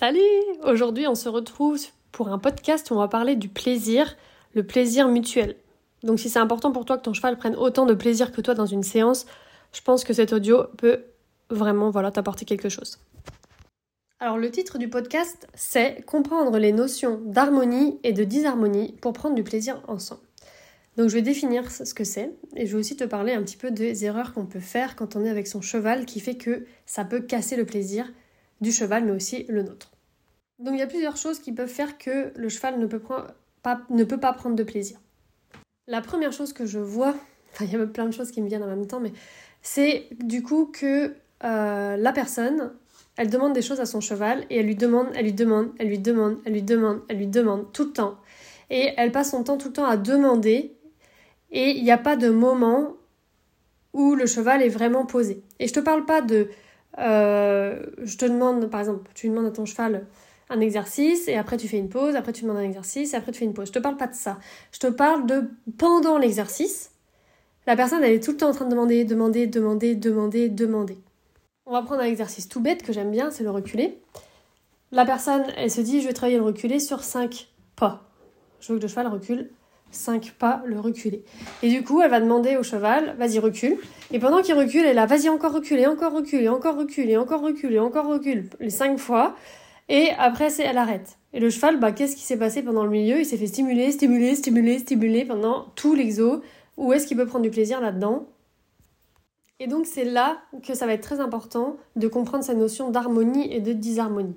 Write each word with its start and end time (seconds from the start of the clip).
Salut 0.00 0.18
Aujourd'hui, 0.62 1.06
on 1.06 1.14
se 1.14 1.28
retrouve 1.28 1.78
pour 2.10 2.28
un 2.28 2.38
podcast 2.38 2.90
où 2.90 2.94
on 2.94 3.00
va 3.00 3.08
parler 3.08 3.36
du 3.36 3.50
plaisir, 3.50 4.16
le 4.54 4.62
plaisir 4.62 5.08
mutuel. 5.08 5.56
Donc 6.04 6.18
si 6.18 6.30
c'est 6.30 6.38
important 6.38 6.72
pour 6.72 6.86
toi 6.86 6.96
que 6.96 7.02
ton 7.02 7.12
cheval 7.12 7.36
prenne 7.36 7.54
autant 7.54 7.84
de 7.84 7.92
plaisir 7.92 8.32
que 8.32 8.40
toi 8.40 8.54
dans 8.54 8.64
une 8.64 8.82
séance, 8.82 9.26
je 9.74 9.82
pense 9.82 10.02
que 10.04 10.14
cet 10.14 10.32
audio 10.32 10.64
peut 10.78 11.02
vraiment 11.50 11.92
t'apporter 12.10 12.46
quelque 12.46 12.70
chose. 12.70 12.98
Alors 14.20 14.38
le 14.38 14.50
titre 14.50 14.78
du 14.78 14.88
podcast, 14.88 15.46
c'est 15.52 16.02
Comprendre 16.06 16.56
les 16.56 16.72
notions 16.72 17.20
d'harmonie 17.26 17.98
et 18.02 18.14
de 18.14 18.24
disharmonie 18.24 18.96
pour 19.02 19.12
prendre 19.12 19.34
du 19.34 19.44
plaisir 19.44 19.82
ensemble. 19.86 20.22
Donc 20.96 21.10
je 21.10 21.14
vais 21.16 21.20
définir 21.20 21.70
ce 21.70 21.92
que 21.92 22.04
c'est 22.04 22.32
et 22.56 22.64
je 22.64 22.72
vais 22.72 22.80
aussi 22.80 22.96
te 22.96 23.04
parler 23.04 23.34
un 23.34 23.42
petit 23.42 23.58
peu 23.58 23.70
des 23.70 24.06
erreurs 24.06 24.32
qu'on 24.32 24.46
peut 24.46 24.60
faire 24.60 24.96
quand 24.96 25.14
on 25.14 25.26
est 25.26 25.30
avec 25.30 25.46
son 25.46 25.60
cheval 25.60 26.06
qui 26.06 26.20
fait 26.20 26.36
que 26.36 26.64
ça 26.86 27.04
peut 27.04 27.20
casser 27.20 27.56
le 27.56 27.66
plaisir 27.66 28.10
du 28.60 28.72
cheval, 28.72 29.04
mais 29.04 29.12
aussi 29.12 29.44
le 29.48 29.62
nôtre. 29.62 29.90
Donc 30.58 30.74
il 30.74 30.78
y 30.78 30.82
a 30.82 30.86
plusieurs 30.86 31.16
choses 31.16 31.38
qui 31.38 31.52
peuvent 31.52 31.68
faire 31.68 31.96
que 31.98 32.32
le 32.36 32.48
cheval 32.48 32.78
ne 32.78 32.86
peut, 32.86 33.00
pas, 33.00 34.32
prendre 34.32 34.56
de 34.56 34.62
plaisir. 34.62 34.98
La 35.86 36.02
première 36.02 36.32
chose 36.32 36.52
que 36.52 36.66
je 36.66 36.78
vois, 36.78 37.14
enfin 37.52 37.64
il 37.64 37.72
y 37.72 37.76
a 37.76 37.86
plein 37.86 38.06
de 38.06 38.12
choses 38.12 38.30
qui 38.30 38.42
me 38.42 38.48
viennent 38.48 38.62
en 38.62 38.68
même 38.68 38.86
temps, 38.86 39.00
mais 39.00 39.12
c'est 39.62 40.08
du 40.22 40.42
coup 40.42 40.66
que 40.66 41.14
euh, 41.44 41.96
la 41.96 42.12
personne, 42.12 42.72
elle 43.16 43.30
demande 43.30 43.54
des 43.54 43.62
choses 43.62 43.80
à 43.80 43.86
son 43.86 44.00
cheval 44.00 44.44
et 44.50 44.58
elle 44.58 44.66
lui 44.66 44.76
demande, 44.76 45.08
elle 45.14 45.24
lui 45.24 45.32
demande, 45.32 45.72
elle 45.78 45.88
lui 45.88 45.98
demande, 45.98 46.38
elle 46.44 46.52
lui 46.52 46.62
demande, 46.62 47.00
elle 47.08 47.18
lui 47.18 47.26
demande 47.26 47.72
tout 47.72 47.84
le 47.84 47.92
temps. 47.92 48.18
Et 48.68 48.92
elle 48.96 49.12
passe 49.12 49.30
son 49.30 49.42
temps 49.42 49.58
tout 49.58 49.68
le 49.68 49.74
temps 49.74 49.86
à 49.86 49.96
demander 49.96 50.76
et 51.50 51.70
il 51.70 51.82
n'y 51.82 51.90
a 51.90 51.98
pas 51.98 52.16
de 52.16 52.30
moment 52.30 52.96
où 53.92 54.14
le 54.14 54.26
cheval 54.26 54.62
est 54.62 54.68
vraiment 54.68 55.06
posé. 55.06 55.42
Et 55.58 55.66
je 55.66 55.72
te 55.72 55.80
parle 55.80 56.04
pas 56.04 56.20
de 56.22 56.48
euh, 56.98 57.82
je 58.02 58.16
te 58.16 58.24
demande, 58.24 58.68
par 58.70 58.80
exemple, 58.80 59.10
tu 59.14 59.28
demandes 59.28 59.46
à 59.46 59.50
ton 59.50 59.64
cheval 59.64 60.06
un 60.50 60.60
exercice 60.60 61.28
et 61.28 61.36
après 61.36 61.56
tu 61.56 61.68
fais 61.68 61.78
une 61.78 61.88
pause, 61.88 62.16
après 62.16 62.32
tu 62.32 62.42
demandes 62.42 62.58
un 62.58 62.62
exercice 62.62 63.14
et 63.14 63.16
après 63.16 63.32
tu 63.32 63.38
fais 63.38 63.44
une 63.44 63.54
pause. 63.54 63.68
Je 63.68 63.72
te 63.72 63.78
parle 63.78 63.96
pas 63.96 64.08
de 64.08 64.14
ça. 64.14 64.38
Je 64.72 64.80
te 64.80 64.88
parle 64.88 65.26
de 65.26 65.48
pendant 65.78 66.18
l'exercice, 66.18 66.90
la 67.66 67.76
personne 67.76 68.02
elle 68.02 68.12
est 68.12 68.22
tout 68.22 68.32
le 68.32 68.36
temps 68.36 68.48
en 68.48 68.52
train 68.52 68.64
de 68.64 68.70
demander, 68.70 69.04
demander, 69.04 69.46
demander, 69.46 69.94
demander, 69.94 70.48
demander. 70.48 70.98
On 71.66 71.72
va 71.72 71.82
prendre 71.82 72.02
un 72.02 72.06
exercice 72.06 72.48
tout 72.48 72.60
bête 72.60 72.82
que 72.82 72.92
j'aime 72.92 73.12
bien, 73.12 73.30
c'est 73.30 73.44
le 73.44 73.50
reculer. 73.50 74.00
La 74.90 75.04
personne 75.04 75.44
elle 75.56 75.70
se 75.70 75.80
dit 75.80 76.02
je 76.02 76.08
vais 76.08 76.14
travailler 76.14 76.38
le 76.38 76.44
reculer 76.44 76.80
sur 76.80 77.04
5 77.04 77.48
pas. 77.76 78.10
Je 78.58 78.72
veux 78.72 78.78
que 78.78 78.82
le 78.82 78.88
cheval 78.88 79.06
recule 79.06 79.50
5 79.90 80.32
pas, 80.38 80.62
le 80.66 80.78
reculer. 80.78 81.24
Et 81.62 81.68
du 81.68 81.82
coup, 81.82 82.00
elle 82.00 82.10
va 82.10 82.20
demander 82.20 82.56
au 82.56 82.62
cheval, 82.62 83.16
vas-y, 83.18 83.38
recule. 83.38 83.76
Et 84.12 84.18
pendant 84.18 84.42
qu'il 84.42 84.54
recule, 84.54 84.84
elle 84.84 84.98
a, 84.98 85.06
vas-y, 85.06 85.28
encore 85.28 85.52
reculer, 85.52 85.86
encore 85.86 86.12
reculer, 86.12 86.48
encore 86.48 86.76
reculer, 86.76 87.16
encore 87.16 87.42
reculer, 87.42 87.78
encore 87.78 88.06
recule, 88.06 88.48
les 88.60 88.70
5 88.70 88.98
fois. 88.98 89.34
Et 89.88 90.10
après, 90.18 90.48
elle 90.60 90.78
arrête. 90.78 91.18
Et 91.32 91.40
le 91.40 91.50
cheval, 91.50 91.78
bah, 91.78 91.92
qu'est-ce 91.92 92.16
qui 92.16 92.22
s'est 92.22 92.36
passé 92.36 92.62
pendant 92.62 92.84
le 92.84 92.90
milieu? 92.90 93.18
Il 93.18 93.26
s'est 93.26 93.36
fait 93.36 93.46
stimuler, 93.46 93.90
stimuler, 93.92 94.34
stimuler, 94.34 94.78
stimuler 94.78 95.24
pendant 95.24 95.66
tout 95.74 95.94
l'exo. 95.94 96.42
Où 96.76 96.92
est-ce 96.92 97.06
qu'il 97.06 97.16
peut 97.16 97.26
prendre 97.26 97.44
du 97.44 97.50
plaisir 97.50 97.80
là-dedans? 97.80 98.26
Et 99.58 99.66
donc, 99.66 99.86
c'est 99.86 100.04
là 100.04 100.38
que 100.66 100.74
ça 100.74 100.86
va 100.86 100.94
être 100.94 101.02
très 101.02 101.20
important 101.20 101.76
de 101.96 102.08
comprendre 102.08 102.42
cette 102.42 102.56
notion 102.56 102.90
d'harmonie 102.90 103.52
et 103.52 103.60
de 103.60 103.72
disharmonie. 103.72 104.36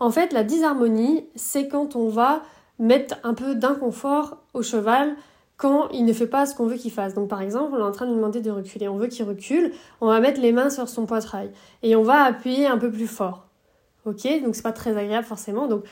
En 0.00 0.10
fait, 0.10 0.32
la 0.32 0.42
disharmonie, 0.42 1.26
c'est 1.34 1.68
quand 1.68 1.96
on 1.96 2.08
va 2.08 2.42
mettre 2.78 3.16
un 3.22 3.34
peu 3.34 3.54
d'inconfort 3.54 4.38
au 4.52 4.62
cheval 4.62 5.16
quand 5.56 5.88
il 5.90 6.04
ne 6.04 6.12
fait 6.12 6.26
pas 6.26 6.46
ce 6.46 6.54
qu'on 6.54 6.66
veut 6.66 6.76
qu'il 6.76 6.90
fasse. 6.90 7.14
Donc 7.14 7.28
par 7.28 7.40
exemple, 7.40 7.72
on 7.74 7.78
est 7.78 7.82
en 7.82 7.92
train 7.92 8.06
de 8.06 8.10
lui 8.10 8.16
demander 8.16 8.40
de 8.40 8.50
reculer, 8.50 8.88
on 8.88 8.96
veut 8.96 9.06
qu'il 9.06 9.24
recule, 9.24 9.72
on 10.00 10.08
va 10.08 10.20
mettre 10.20 10.40
les 10.40 10.52
mains 10.52 10.70
sur 10.70 10.88
son 10.88 11.06
poitrail 11.06 11.50
et 11.82 11.96
on 11.96 12.02
va 12.02 12.22
appuyer 12.22 12.66
un 12.66 12.78
peu 12.78 12.90
plus 12.90 13.06
fort. 13.06 13.46
Ok, 14.04 14.26
donc 14.42 14.54
c'est 14.54 14.62
pas 14.62 14.72
très 14.72 14.96
agréable 14.96 15.26
forcément, 15.26 15.66
donc 15.66 15.84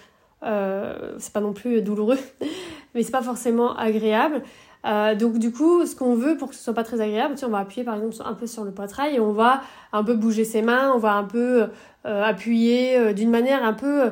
euh, 0.43 1.15
c'est 1.19 1.33
pas 1.33 1.41
non 1.41 1.53
plus 1.53 1.81
douloureux, 1.81 2.19
mais 2.95 3.03
c'est 3.03 3.13
pas 3.13 3.23
forcément 3.23 3.75
agréable. 3.77 4.43
Euh, 4.85 5.15
donc 5.15 5.39
du 5.39 5.53
coup, 5.53 5.87
ce 5.87 5.95
qu'on 5.95 6.17
veut 6.17 6.37
pour 6.37 6.51
que 6.51 6.57
ce 6.57 6.63
soit 6.63 6.75
pas 6.75 6.83
très 6.83 7.01
agréable, 7.01 7.37
on 7.47 7.49
va 7.49 7.59
appuyer 7.59 7.85
par 7.85 7.95
exemple 7.95 8.17
un 8.25 8.35
peu 8.35 8.49
sur 8.49 8.65
le 8.65 8.73
poitrail 8.73 9.15
et 9.15 9.21
on 9.21 9.33
va 9.33 9.63
un 9.93 10.03
peu 10.03 10.15
bouger 10.15 10.45
ses 10.45 10.61
mains, 10.61 10.93
on 10.93 10.99
va 10.99 11.13
un 11.13 11.23
peu 11.23 11.69
euh, 12.05 12.25
appuyer 12.25 13.15
d'une 13.15 13.31
manière 13.31 13.65
un 13.65 13.75
peu 13.75 14.11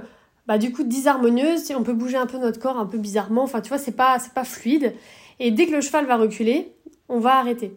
bah, 0.50 0.58
du 0.58 0.72
coup 0.72 0.82
disharmonieuse, 0.82 1.70
on 1.76 1.84
peut 1.84 1.92
bouger 1.92 2.16
un 2.16 2.26
peu 2.26 2.36
notre 2.36 2.58
corps 2.58 2.76
un 2.76 2.84
peu 2.84 2.98
bizarrement, 2.98 3.44
enfin 3.44 3.60
tu 3.60 3.68
vois, 3.68 3.78
c'est 3.78 3.92
pas, 3.92 4.18
pas 4.34 4.42
fluide. 4.42 4.94
Et 5.38 5.52
dès 5.52 5.66
que 5.66 5.70
le 5.70 5.80
cheval 5.80 6.06
va 6.06 6.16
reculer, 6.16 6.74
on 7.08 7.20
va 7.20 7.36
arrêter. 7.36 7.76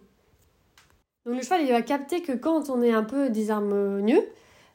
Donc 1.24 1.36
le 1.36 1.44
cheval, 1.44 1.62
il 1.62 1.72
va 1.72 1.84
capter 1.84 2.24
que 2.24 2.32
quand 2.32 2.72
on 2.72 2.82
est 2.82 2.92
un 2.92 3.04
peu 3.04 3.30
disharmonieux, 3.30 4.24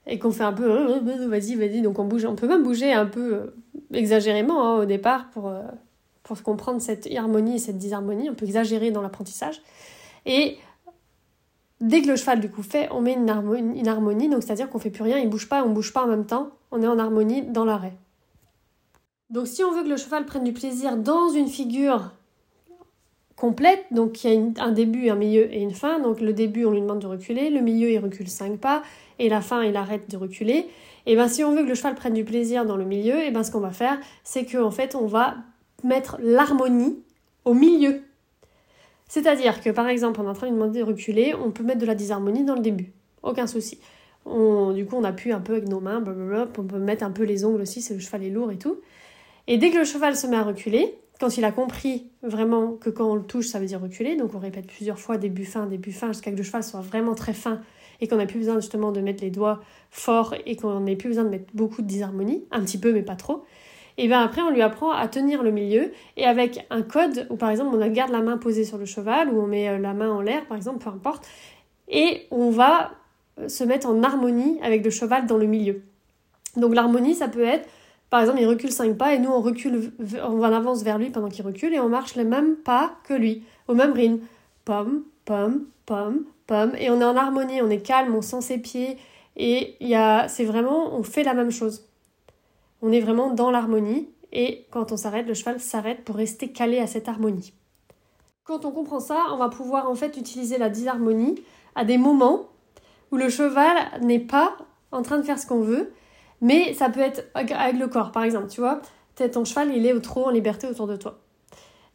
et 0.07 0.21
qu'on 0.21 0.31
fait 0.31 0.45
un 0.45 0.53
peu 0.53 0.71
euh, 0.71 1.01
euh, 1.05 1.27
vas-y, 1.27 1.57
vas-y, 1.57 1.83
donc 1.83 1.99
on 1.99 2.05
bouge, 2.05 2.25
on 2.25 2.37
peut 2.37 2.47
même 2.47 2.63
bouger 2.63 2.93
un 2.93 3.07
peu 3.07 3.35
euh, 3.35 3.57
exagérément 3.93 4.65
hein, 4.65 4.79
au 4.79 4.85
départ 4.85 5.29
pour, 5.31 5.53
pour 6.23 6.41
comprendre 6.45 6.81
cette 6.81 7.09
harmonie 7.13 7.57
et 7.57 7.59
cette 7.59 7.79
disharmonie, 7.79 8.31
on 8.31 8.35
peut 8.35 8.47
exagérer 8.47 8.93
dans 8.93 9.03
l'apprentissage. 9.03 9.61
Et 10.25 10.57
Dès 11.81 12.03
que 12.03 12.09
le 12.09 12.17
cheval 12.17 12.41
du 12.41 12.51
coup 12.51 12.63
fait, 12.63 12.89
on 12.91 13.01
met 13.01 13.13
une 13.13 13.29
harmonie, 13.31 14.29
donc 14.29 14.43
c'est-à-dire 14.43 14.69
qu'on 14.69 14.81
fait 14.81 14.91
plus 14.91 15.05
rien, 15.05 15.19
il 15.19 15.31
bouge 15.31 15.49
pas, 15.49 15.63
on 15.65 15.71
bouge 15.71 15.93
pas 15.93 16.03
en 16.03 16.09
même 16.09 16.27
temps, 16.27 16.51
on 16.73 16.83
est 16.83 16.89
en 16.89 16.99
harmonie 16.99 17.43
dans 17.43 17.65
l'arrêt. 17.65 17.95
Donc 19.31 19.47
si 19.47 19.63
on 19.63 19.73
veut 19.73 19.85
que 19.85 19.89
le 19.89 19.97
cheval 19.97 20.25
prenne 20.27 20.43
du 20.43 20.53
plaisir 20.53 20.97
dans 20.97 21.29
une 21.29 21.49
figure 21.49 22.13
complète, 23.37 23.85
donc 23.93 24.25
il 24.25 24.33
y 24.33 24.59
a 24.59 24.65
un 24.65 24.73
début, 24.73 25.09
un 25.09 25.15
milieu 25.15 25.55
et 25.55 25.61
une 25.61 25.71
fin, 25.71 26.01
donc 26.01 26.21
le 26.21 26.33
début 26.33 26.65
on 26.65 26.73
lui 26.73 26.81
demande 26.81 26.99
de 26.99 27.07
reculer, 27.07 27.51
le 27.51 27.61
milieu 27.61 27.91
il 27.91 27.99
recule 27.99 28.29
5 28.29 28.59
pas, 28.59 28.83
et 29.21 29.29
la 29.29 29.41
fin 29.41 29.63
il 29.63 29.77
arrête 29.77 30.11
de 30.11 30.17
reculer, 30.17 30.67
et 31.07 31.15
bien 31.15 31.29
si 31.29 31.45
on 31.45 31.53
veut 31.53 31.63
que 31.63 31.69
le 31.69 31.75
cheval 31.77 31.95
prenne 31.95 32.15
du 32.15 32.25
plaisir 32.25 32.67
dans 32.67 32.77
le 32.77 32.85
milieu, 32.85 33.23
et 33.23 33.31
ben 33.31 33.45
ce 33.45 33.53
qu'on 33.53 33.61
va 33.61 33.71
faire, 33.71 34.01
c'est 34.25 34.45
qu'en 34.45 34.73
fait 34.73 34.97
on 34.97 35.07
va 35.07 35.37
mettre 35.85 36.17
l'harmonie 36.21 36.99
au 37.45 37.55
milieu 37.55 38.03
c'est-à-dire 39.09 39.61
que 39.61 39.71
par 39.71 39.89
exemple, 39.89 40.21
on 40.21 40.25
est 40.25 40.29
en 40.29 40.35
train 40.35 40.47
de 40.47 40.53
lui 40.53 40.59
demander 40.59 40.81
de 40.81 40.85
reculer, 40.85 41.35
on 41.35 41.51
peut 41.51 41.65
mettre 41.65 41.81
de 41.81 41.87
la 41.87 41.95
disharmonie 41.95 42.45
dans 42.45 42.55
le 42.55 42.61
début. 42.61 42.93
Aucun 43.23 43.47
souci. 43.47 43.79
On, 44.27 44.73
du 44.73 44.85
coup, 44.85 44.97
on 44.97 45.05
appuie 45.05 45.33
un 45.33 45.41
peu 45.41 45.55
avec 45.55 45.69
nos 45.69 45.81
mains, 45.81 46.01
blablabla, 46.01 46.49
on 46.59 46.65
peut 46.65 46.79
mettre 46.79 47.05
un 47.05 47.11
peu 47.11 47.25
les 47.25 47.45
ongles 47.45 47.63
aussi, 47.63 47.81
si 47.81 47.95
le 47.95 48.01
cheval 48.01 48.25
est 48.25 48.31
lourd 48.31 48.53
et 48.53 48.59
tout. 48.59 48.79
Et 49.47 49.57
dès 49.57 49.71
que 49.71 49.79
le 49.79 49.85
cheval 49.85 50.15
se 50.15 50.27
met 50.27 50.37
à 50.37 50.43
reculer, 50.43 50.95
quand 51.19 51.37
il 51.37 51.45
a 51.45 51.53
compris 51.53 52.11
vraiment 52.23 52.73
que 52.73 52.91
quand 52.91 53.11
on 53.11 53.15
le 53.15 53.23
touche, 53.23 53.47
ça 53.47 53.59
veut 53.59 53.67
dire 53.67 53.81
reculer, 53.81 54.17
donc 54.17 54.35
on 54.35 54.39
répète 54.39 54.67
plusieurs 54.67 54.99
fois 54.99 55.17
début 55.17 55.47
fin, 55.47 55.67
début 55.67 55.93
fin, 55.93 56.09
jusqu'à 56.09 56.31
que 56.31 56.37
le 56.37 56.43
cheval 56.43 56.63
soit 56.63 56.81
vraiment 56.81 57.15
très 57.15 57.33
fin 57.33 57.61
et 58.01 58.07
qu'on 58.07 58.17
n'ait 58.17 58.27
plus 58.27 58.39
besoin 58.39 58.61
justement 58.61 58.93
de 58.93 59.01
mettre 59.01 59.25
les 59.25 59.31
doigts 59.31 59.61
forts 59.91 60.35
et 60.47 60.55
qu'on 60.55 60.81
n'ait 60.81 60.95
plus 60.95 61.09
besoin 61.09 61.25
de 61.25 61.31
mettre 61.31 61.47
beaucoup 61.55 61.83
de 61.83 61.87
disharmonie, 61.87 62.45
un 62.51 62.61
petit 62.61 62.79
peu 62.79 62.93
mais 62.93 63.03
pas 63.03 63.17
trop 63.17 63.45
et 63.99 64.07
bien 64.07 64.23
après 64.23 64.41
on 64.41 64.51
lui 64.51 64.63
apprend 64.63 64.93
à 64.93 65.07
tenir 65.09 65.43
le 65.43 65.51
milieu 65.51 65.93
et 66.17 66.25
avec 66.25 66.67
un 66.71 66.83
code 66.83 67.27
où 67.29 67.37
par 67.37 67.51
exemple 67.51 67.77
on 67.77 67.89
garde 67.89 68.13
la 68.13 68.23
main 68.23 68.39
posée 68.39 68.65
sur 68.65 68.79
le 68.79 68.87
cheval 68.87 69.29
ou 69.29 69.43
on 69.43 69.47
met 69.47 69.69
euh, 69.69 69.79
la 69.79 69.93
main 69.93 70.11
en 70.11 70.21
l'air 70.21 70.47
par 70.47 70.57
exemple, 70.57 70.79
peu 70.83 70.89
importe, 70.89 71.27
et 71.89 72.27
on 72.31 72.51
va 72.51 72.93
euh, 73.39 73.49
se 73.49 73.65
mettre 73.65 73.89
en 73.89 74.03
harmonie 74.03 74.59
avec 74.63 74.83
le 74.85 74.91
cheval 74.91 75.27
dans 75.27 75.37
le 75.37 75.47
milieu. 75.47 75.83
Donc 76.57 76.75
l'harmonie 76.75 77.15
ça 77.15 77.29
peut 77.29 77.45
être 77.45 77.69
par 78.09 78.21
exemple 78.21 78.39
il 78.41 78.47
recule 78.47 78.71
5 78.71 78.97
pas 78.97 79.13
et 79.13 79.19
nous 79.19 79.31
on 79.31 79.41
recule, 79.41 79.93
on 80.25 80.43
avance 80.43 80.83
vers 80.83 80.99
lui 80.99 81.11
pendant 81.11 81.29
qu'il 81.29 81.45
recule 81.45 81.75
et 81.75 81.81
on 81.81 81.89
marche 81.89 82.15
les 82.15 82.25
mêmes 82.25 82.55
pas 82.57 82.93
que 83.05 83.15
lui, 83.15 83.43
au 83.67 83.75
même 83.75 83.93
rythme. 83.93 84.21
Pomme, 84.65 85.03
pomme, 85.25 85.65
pomme, 85.87 86.25
pomme 86.47 86.73
et 86.79 86.91
on 86.91 87.01
est 87.01 87.05
en 87.05 87.17
harmonie, 87.17 87.63
on 87.63 87.71
est 87.71 87.81
calme, 87.81 88.15
on 88.15 88.23
sent 88.23 88.43
ses 88.43 88.59
pieds 88.59 88.99
et 89.39 89.77
c'est 90.29 90.45
vraiment, 90.45 90.95
on 90.95 91.03
fait 91.03 91.23
la 91.23 91.33
même 91.33 91.51
chose. 91.51 91.89
On 92.83 92.93
est 92.93 93.01
vraiment 93.01 93.33
dans 93.33 93.51
l'harmonie 93.51 94.09
et 94.33 94.67
quand 94.71 94.93
on 94.93 94.97
s'arrête, 94.97 95.27
le 95.27 95.35
cheval 95.35 95.61
s'arrête 95.61 96.05
pour 96.05 96.17
rester 96.17 96.53
calé 96.53 96.79
à 96.79 96.87
cette 96.87 97.09
harmonie. 97.09 97.55
Quand 98.45 98.65
on 98.65 98.71
comprend 98.71 99.01
ça, 99.01 99.27
on 99.33 99.37
va 99.37 99.49
pouvoir 99.49 99.91
en 99.91 99.95
fait 99.95 100.17
utiliser 100.17 100.59
la 100.59 100.71
disharmonie 100.71 101.35
à 101.75 101.85
des 101.85 101.99
moments 101.99 102.49
où 103.11 103.17
le 103.17 103.29
cheval 103.29 103.77
n'est 104.01 104.19
pas 104.19 104.57
en 104.93 105.03
train 105.03 105.19
de 105.19 105.23
faire 105.23 105.39
ce 105.39 105.47
qu'on 105.47 105.61
veut, 105.61 105.93
mais 106.41 106.73
ça 106.75 106.89
peut 106.89 107.01
être 107.01 107.29
avec 107.35 107.79
le 107.79 107.89
corps, 107.89 108.13
par 108.13 108.23
exemple, 108.23 108.49
tu 108.49 108.61
vois, 108.61 108.81
ton 109.33 109.45
cheval 109.45 109.75
il 109.75 109.85
est 109.87 109.93
au 109.93 110.01
trot 110.01 110.27
en 110.27 110.31
liberté 110.31 110.67
autour 110.67 110.87
de 110.87 110.97
toi. 110.97 111.19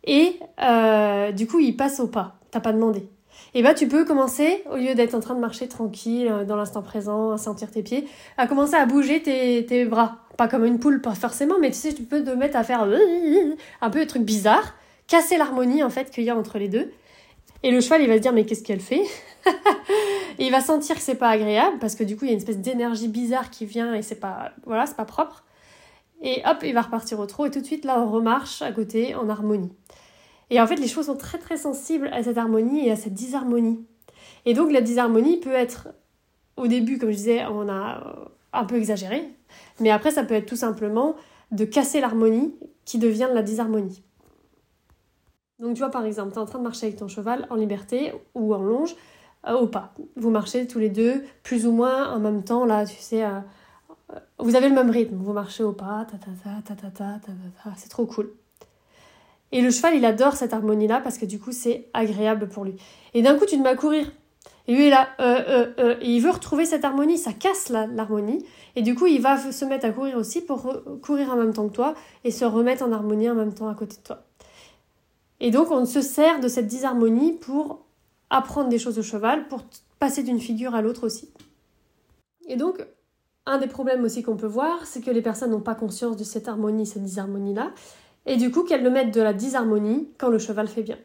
Et 0.03 0.39
euh, 0.61 1.31
du 1.31 1.47
coup, 1.47 1.59
il 1.59 1.77
passe 1.77 1.99
au 1.99 2.07
pas, 2.07 2.35
t'as 2.51 2.59
pas 2.59 2.73
demandé. 2.73 3.07
Et 3.55 3.63
bah 3.63 3.73
tu 3.73 3.87
peux 3.87 4.05
commencer, 4.05 4.63
au 4.71 4.77
lieu 4.77 4.95
d'être 4.95 5.15
en 5.15 5.19
train 5.19 5.35
de 5.35 5.39
marcher 5.39 5.67
tranquille 5.67 6.27
euh, 6.27 6.43
dans 6.43 6.55
l'instant 6.55 6.81
présent, 6.81 7.31
à 7.31 7.37
sentir 7.37 7.71
tes 7.71 7.83
pieds, 7.83 8.07
à 8.37 8.47
commencer 8.47 8.75
à 8.75 8.85
bouger 8.85 9.21
tes, 9.21 9.65
tes 9.65 9.85
bras. 9.85 10.17
Pas 10.37 10.47
comme 10.47 10.65
une 10.65 10.79
poule, 10.79 11.01
pas 11.01 11.15
forcément, 11.15 11.59
mais 11.59 11.69
tu 11.69 11.77
sais, 11.77 11.93
tu 11.93 12.03
peux 12.03 12.23
te 12.23 12.31
mettre 12.31 12.57
à 12.57 12.63
faire 12.63 12.87
un 13.81 13.89
peu 13.89 13.99
de 13.99 14.05
trucs 14.05 14.23
bizarres, 14.23 14.73
casser 15.07 15.37
l'harmonie 15.37 15.83
en 15.83 15.89
fait 15.89 16.09
qu'il 16.09 16.23
y 16.23 16.29
a 16.29 16.35
entre 16.35 16.57
les 16.57 16.67
deux. 16.67 16.91
Et 17.61 17.71
le 17.71 17.79
cheval, 17.79 18.01
il 18.01 18.07
va 18.07 18.15
se 18.15 18.21
dire 18.21 18.33
mais 18.33 18.45
qu'est-ce 18.45 18.63
qu'elle 18.63 18.81
fait? 18.81 19.03
Il 20.39 20.51
va 20.51 20.61
sentir 20.61 20.95
que 20.95 21.01
c'est 21.01 21.15
pas 21.15 21.29
agréable 21.29 21.77
parce 21.79 21.95
que 21.95 22.03
du 22.03 22.17
coup, 22.17 22.25
il 22.25 22.29
y 22.29 22.31
a 22.31 22.33
une 22.33 22.39
espèce 22.39 22.57
d'énergie 22.57 23.07
bizarre 23.07 23.51
qui 23.51 23.65
vient 23.65 23.93
et 23.93 24.01
c'est 24.01 24.19
pas 24.19 24.51
voilà, 24.65 24.85
c'est 24.85 24.95
pas 24.95 25.05
propre. 25.05 25.43
Et 26.21 26.41
hop, 26.45 26.57
il 26.63 26.73
va 26.73 26.81
repartir 26.81 27.19
au 27.19 27.25
trot 27.25 27.45
et 27.45 27.51
tout 27.51 27.61
de 27.61 27.65
suite 27.65 27.85
là, 27.85 27.99
on 27.99 28.09
remarche 28.09 28.61
à 28.61 28.71
côté 28.71 29.13
en 29.13 29.29
harmonie. 29.29 29.71
Et 30.49 30.59
en 30.59 30.67
fait, 30.67 30.77
les 30.77 30.87
chevaux 30.87 31.03
sont 31.03 31.17
très 31.17 31.37
très 31.37 31.57
sensibles 31.57 32.09
à 32.13 32.23
cette 32.23 32.37
harmonie 32.37 32.87
et 32.87 32.91
à 32.91 32.95
cette 32.95 33.13
disharmonie. 33.13 33.85
Et 34.45 34.53
donc 34.53 34.71
la 34.71 34.81
disharmonie 34.81 35.37
peut 35.37 35.53
être 35.53 35.89
au 36.57 36.67
début, 36.67 36.97
comme 36.97 37.11
je 37.11 37.17
disais, 37.17 37.45
on 37.45 37.69
a 37.69 38.31
un 38.53 38.65
peu 38.65 38.75
exagéré, 38.75 39.27
mais 39.79 39.89
après 39.89 40.11
ça 40.11 40.23
peut 40.23 40.35
être 40.35 40.45
tout 40.45 40.55
simplement 40.55 41.15
de 41.51 41.65
casser 41.65 42.01
l'harmonie 42.01 42.55
qui 42.85 42.99
devient 42.99 43.27
de 43.29 43.35
la 43.35 43.43
disharmonie. 43.43 44.03
Donc 45.59 45.75
tu 45.75 45.79
vois 45.79 45.91
par 45.91 46.05
exemple, 46.05 46.31
tu 46.31 46.39
es 46.39 46.41
en 46.41 46.45
train 46.45 46.59
de 46.59 46.63
marcher 46.63 46.87
avec 46.87 46.97
ton 46.97 47.07
cheval 47.07 47.47
en 47.49 47.55
liberté 47.55 48.13
ou 48.35 48.53
en 48.53 48.61
longe 48.61 48.95
euh, 49.47 49.53
au 49.53 49.67
pas. 49.67 49.93
Vous 50.15 50.29
marchez 50.29 50.67
tous 50.67 50.79
les 50.79 50.89
deux 50.89 51.23
plus 51.43 51.65
ou 51.65 51.71
moins 51.71 52.13
en 52.13 52.19
même 52.19 52.43
temps 52.43 52.65
là, 52.65 52.85
tu 52.85 52.97
sais, 52.97 53.23
euh, 53.23 53.39
vous 54.39 54.55
avez 54.55 54.69
le 54.69 54.75
même 54.75 54.89
rythme, 54.89 55.15
vous 55.15 55.33
marchez 55.33 55.63
au 55.63 55.73
pas, 55.73 56.05
ta 56.09 56.17
ta 56.17 56.31
ta 56.43 56.61
ta 56.61 56.75
ta 56.75 56.91
ta, 56.91 57.19
ta, 57.19 57.31
ta. 57.63 57.75
c'est 57.75 57.89
trop 57.89 58.05
cool. 58.05 58.31
Et 59.53 59.61
le 59.61 59.69
cheval, 59.69 59.95
il 59.95 60.03
adore 60.03 60.33
cette 60.33 60.51
harmonie-là 60.51 60.99
parce 60.99 61.19
que 61.19 61.27
du 61.27 61.39
coup, 61.39 61.51
c'est 61.51 61.87
agréable 61.93 62.49
pour 62.49 62.65
lui. 62.65 62.75
Et 63.13 63.21
d'un 63.21 63.37
coup, 63.37 63.45
tu 63.45 63.55
te 63.55 63.61
mets 63.61 63.69
à 63.69 63.75
courir. 63.75 64.11
Et 64.67 64.75
lui 64.75 64.91
euh, 64.91 64.95
euh, 65.19 65.73
euh, 65.79 65.95
il 66.01 66.21
veut 66.21 66.31
retrouver 66.31 66.65
cette 66.65 66.85
harmonie, 66.85 67.17
ça 67.17 67.33
casse 67.33 67.69
l'harmonie. 67.69 68.45
Et 68.75 68.81
du 68.81 68.95
coup 68.95 69.07
il 69.07 69.21
va 69.21 69.37
se 69.37 69.65
mettre 69.65 69.85
à 69.85 69.91
courir 69.91 70.17
aussi 70.17 70.41
pour 70.41 70.73
courir 71.01 71.31
en 71.31 71.35
même 71.35 71.53
temps 71.53 71.67
que 71.67 71.73
toi 71.73 71.93
et 72.23 72.31
se 72.31 72.45
remettre 72.45 72.83
en 72.83 72.91
harmonie 72.91 73.29
en 73.29 73.35
même 73.35 73.53
temps 73.53 73.67
à 73.67 73.75
côté 73.75 73.97
de 73.97 74.01
toi. 74.03 74.23
Et 75.39 75.51
donc 75.51 75.71
on 75.71 75.85
se 75.85 76.01
sert 76.01 76.39
de 76.39 76.47
cette 76.47 76.67
disharmonie 76.67 77.33
pour 77.33 77.85
apprendre 78.29 78.69
des 78.69 78.79
choses 78.79 78.97
au 78.97 79.03
cheval, 79.03 79.47
pour 79.47 79.61
passer 79.99 80.23
d'une 80.23 80.39
figure 80.39 80.75
à 80.75 80.81
l'autre 80.81 81.05
aussi. 81.05 81.29
Et 82.47 82.55
donc, 82.55 82.85
un 83.45 83.57
des 83.57 83.67
problèmes 83.67 84.03
aussi 84.03 84.23
qu'on 84.23 84.35
peut 84.35 84.47
voir, 84.47 84.85
c'est 84.85 85.01
que 85.01 85.11
les 85.11 85.21
personnes 85.21 85.51
n'ont 85.51 85.61
pas 85.61 85.75
conscience 85.75 86.17
de 86.17 86.23
cette 86.23 86.47
harmonie, 86.47 86.85
cette 86.85 87.03
disharmonie-là, 87.03 87.71
et 88.25 88.37
du 88.37 88.51
coup 88.51 88.63
qu'elles 88.63 88.83
le 88.83 88.89
mettent 88.89 89.13
de 89.13 89.21
la 89.21 89.33
disharmonie 89.33 90.09
quand 90.17 90.29
le 90.29 90.39
cheval 90.39 90.67
fait 90.67 90.81
bien. 90.81 90.97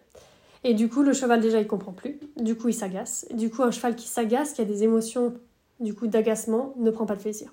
Et 0.65 0.75
du 0.75 0.89
coup, 0.89 1.03
le 1.03 1.13
cheval 1.13 1.41
déjà 1.41 1.61
il 1.61 1.67
comprend 1.67 1.93
plus, 1.93 2.19
du 2.37 2.57
coup 2.57 2.69
il 2.69 2.75
s'agace. 2.75 3.27
Du 3.33 3.51
coup, 3.51 3.63
un 3.63 3.71
cheval 3.71 3.95
qui 3.95 4.09
s'agace, 4.09 4.53
qui 4.53 4.61
a 4.61 4.65
des 4.65 4.83
émotions 4.83 5.35
du 5.81 5.95
coup 5.95 6.09
d'agacement, 6.09 6.75
ne 6.77 6.91
prend 6.91 7.07
pas 7.07 7.15
de 7.15 7.21
plaisir. 7.21 7.53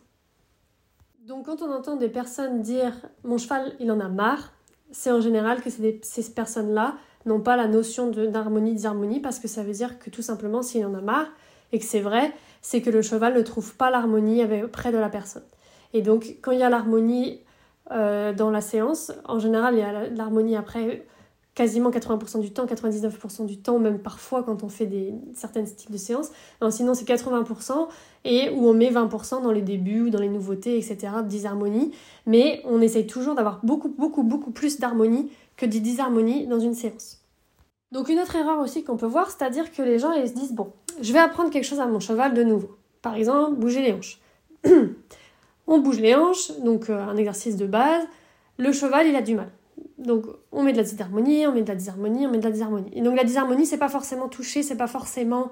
Donc 1.28 1.46
quand 1.46 1.62
on 1.62 1.72
entend 1.72 1.96
des 1.96 2.10
personnes 2.10 2.62
dire 2.62 2.94
mon 3.24 3.38
cheval 3.38 3.74
il 3.80 3.92
en 3.92 4.00
a 4.00 4.08
marre, 4.08 4.54
c'est 4.92 5.12
en 5.12 5.22
général 5.22 5.62
que 5.62 5.70
ces 5.70 6.32
personnes-là 6.34 6.96
n'ont 7.26 7.42
pas 7.42 7.58
la 7.58 7.68
notion 7.68 8.12
d'harmonie, 8.12 8.74
disharmonie, 8.74 9.20
parce 9.20 9.40
que 9.40 9.48
ça 9.48 9.64
veut 9.64 9.74
dire 9.74 10.00
que 10.00 10.10
tout 10.10 10.22
simplement, 10.22 10.62
s'il 10.62 10.86
en 10.86 10.94
a 10.94 11.02
marre, 11.02 11.28
et 11.72 11.80
que 11.80 11.86
c'est 11.86 12.00
vrai, 12.00 12.32
c'est 12.62 12.82
que 12.82 12.90
le 12.90 13.02
cheval 13.02 13.34
ne 13.34 13.42
trouve 13.42 13.76
pas 13.76 13.90
l'harmonie 13.90 14.44
près 14.72 14.92
de 14.92 14.98
la 14.98 15.10
personne. 15.10 15.44
Et 15.94 16.02
donc, 16.02 16.38
quand 16.42 16.52
il 16.52 16.60
y 16.60 16.64
a 16.64 16.70
l'harmonie 16.70 17.42
euh, 17.92 18.34
dans 18.34 18.52
la 18.52 18.62
séance, 18.62 19.12
en 19.26 19.40
général, 19.40 19.76
il 19.76 19.80
y 19.80 19.84
a 19.84 20.08
l'harmonie 20.10 20.56
après 20.56 21.06
quasiment 21.56 21.90
80% 21.90 22.42
du 22.42 22.52
temps, 22.52 22.66
99% 22.66 23.46
du 23.46 23.58
temps, 23.58 23.80
même 23.80 23.98
parfois 23.98 24.44
quand 24.44 24.64
on 24.64 24.70
fait 24.70 24.86
des, 24.86 25.14
certaines 25.34 25.66
styles 25.66 25.92
de 25.92 25.98
séances. 25.98 26.32
sinon, 26.70 26.94
c'est 26.94 27.08
80% 27.08 27.88
et 28.26 28.50
où 28.50 28.68
on 28.68 28.74
met 28.74 28.92
20% 28.92 29.42
dans 29.42 29.52
les 29.52 29.62
débuts 29.62 30.02
ou 30.02 30.10
dans 30.10 30.20
les 30.20 30.28
nouveautés, 30.28 30.78
etc., 30.78 30.98
de 31.24 31.28
disharmonie. 31.28 31.92
Mais 32.26 32.62
on 32.66 32.82
essaye 32.82 33.08
toujours 33.08 33.36
d'avoir 33.36 33.62
beaucoup, 33.64 33.90
beaucoup, 33.90 34.24
beaucoup 34.24 34.52
plus 34.52 34.80
d'harmonie 34.80 35.32
que 35.56 35.66
de 35.66 35.78
disharmonie 35.78 36.46
dans 36.46 36.60
une 36.60 36.74
séance. 36.74 37.22
Donc 37.94 38.10
une 38.10 38.20
autre 38.20 38.36
erreur 38.36 38.60
aussi 38.60 38.84
qu'on 38.84 38.98
peut 38.98 39.06
voir, 39.06 39.32
c'est-à-dire 39.32 39.72
que 39.72 39.82
les 39.82 39.98
gens 39.98 40.12
se 40.14 40.34
disent, 40.34 40.52
bon, 40.52 40.74
je 41.02 41.14
vais 41.14 41.20
apprendre 41.20 41.50
quelque 41.50 41.64
chose 41.64 41.80
à 41.80 41.86
mon 41.86 42.02
cheval 42.02 42.34
de 42.34 42.44
nouveau. 42.44 42.76
Par 43.02 43.16
exemple, 43.16 43.56
bouger 43.56 43.82
les 43.82 43.94
hanches. 43.94 44.20
on 45.68 45.80
bouge 45.80 46.00
les 46.00 46.16
hanches, 46.16 46.52
donc 46.60 46.90
euh, 46.90 47.00
un 47.00 47.16
exercice 47.16 47.56
de 47.56 47.66
base. 47.66 48.04
Le 48.58 48.74
cheval, 48.74 49.08
il 49.08 49.16
a 49.16 49.22
du 49.22 49.36
mal. 49.36 49.50
Donc 49.98 50.26
on 50.52 50.64
met 50.64 50.72
de 50.72 50.78
la 50.78 50.84
disharmonie, 50.84 51.48
on 51.48 51.54
met 51.54 51.62
de 51.62 51.68
la 51.68 51.76
disharmonie, 51.76 52.28
on 52.28 52.32
met 52.32 52.38
de 52.38 52.44
la 52.44 52.52
disharmonie. 52.52 52.92
Et 52.94 53.02
donc 53.02 53.16
la 53.16 53.24
disharmonie, 53.24 53.66
c'est 53.66 53.78
pas 53.78 53.90
forcément 53.90 54.28
toucher, 54.28 54.62
c'est 54.64 54.78
pas 54.78 54.88
forcément 54.88 55.52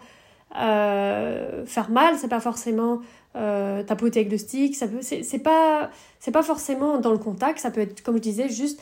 euh, 0.55 1.65
faire 1.65 1.89
mal, 1.89 2.15
c'est 2.17 2.27
pas 2.27 2.39
forcément 2.39 2.99
euh, 3.35 3.81
tapoter 3.83 4.19
avec 4.19 4.31
le 4.31 4.37
stick, 4.37 4.75
c'est 4.75 5.39
pas, 5.39 5.89
c'est 6.19 6.31
pas 6.31 6.43
forcément 6.43 6.99
dans 6.99 7.11
le 7.11 7.17
contact, 7.17 7.59
ça 7.59 7.71
peut 7.71 7.81
être, 7.81 8.03
comme 8.03 8.17
je 8.17 8.21
disais, 8.21 8.49
juste, 8.49 8.79